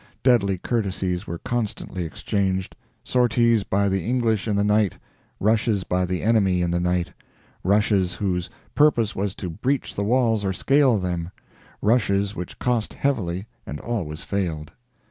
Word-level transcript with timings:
Deadly 0.23 0.57
courtesies 0.57 1.27
were 1.27 1.37
constantly 1.37 2.03
exchanged 2.05 2.75
sorties 3.03 3.63
by 3.63 3.87
the 3.87 4.03
English 4.03 4.47
in 4.47 4.55
the 4.55 4.63
night; 4.63 4.93
rushes 5.39 5.83
by 5.83 6.05
the 6.05 6.23
enemy 6.23 6.63
in 6.63 6.71
the 6.71 6.79
night 6.79 7.13
rushes 7.63 8.15
whose 8.15 8.49
purpose 8.73 9.15
was 9.15 9.35
to 9.35 9.47
breach 9.47 9.93
the 9.93 10.03
walls 10.03 10.43
or 10.43 10.51
scale 10.53 10.97
them; 10.97 11.29
rushes 11.83 12.35
which 12.35 12.57
cost 12.57 12.95
heavily, 12.95 13.45
and 13.63 13.79
always 13.79 14.23
failed. 14.23 14.71